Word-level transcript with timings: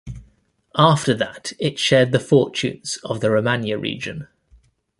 After 0.79 1.13
that 1.13 1.53
it 1.59 1.77
shared 1.77 2.11
the 2.11 2.19
fortunes 2.19 2.97
of 3.03 3.19
the 3.19 3.29
Romagna 3.29 3.77
region. 3.77 4.27